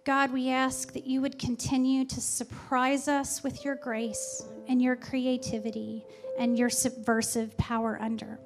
God, 0.05 0.33
we 0.33 0.49
ask 0.49 0.91
that 0.93 1.07
you 1.07 1.21
would 1.21 1.39
continue 1.39 2.03
to 2.05 2.19
surprise 2.19 3.07
us 3.07 3.41
with 3.41 3.63
your 3.63 3.75
grace 3.75 4.43
and 4.67 4.81
your 4.81 4.97
creativity 4.97 6.03
and 6.37 6.57
your 6.57 6.69
subversive 6.69 7.55
power 7.57 7.97
under. 8.01 8.37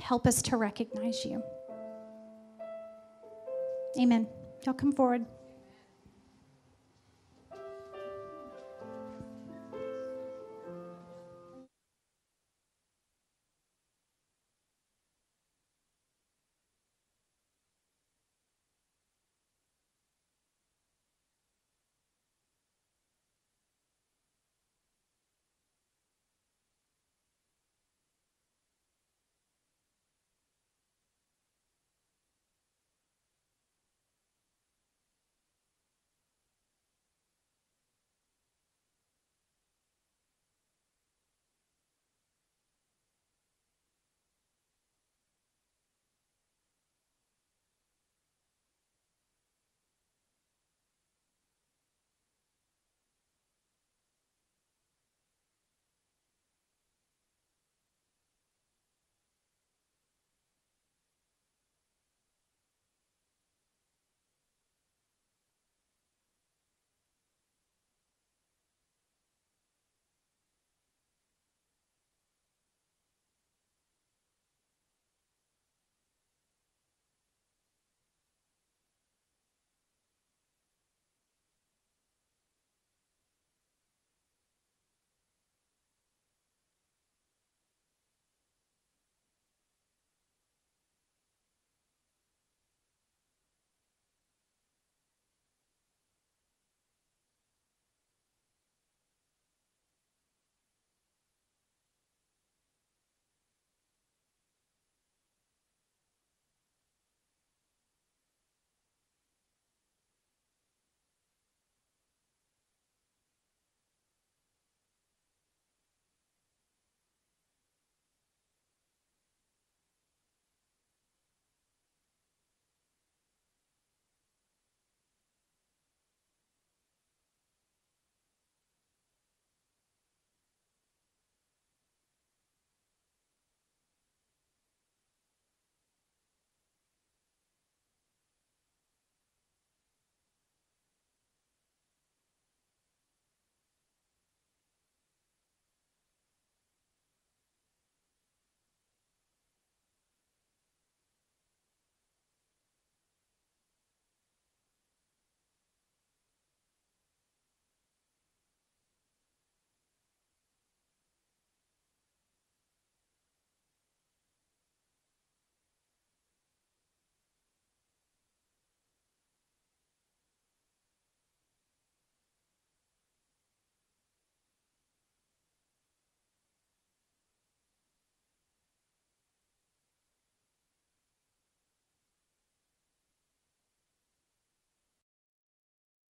Help 0.00 0.26
us 0.26 0.42
to 0.42 0.58
recognize 0.58 1.24
you. 1.24 1.42
Amen. 3.98 4.26
Y'all 4.66 4.74
come 4.74 4.92
forward. 4.92 5.24